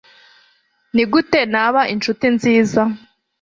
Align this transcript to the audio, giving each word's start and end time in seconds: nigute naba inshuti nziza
nigute 0.93 1.39
naba 1.53 1.81
inshuti 1.93 2.25
nziza 2.35 2.81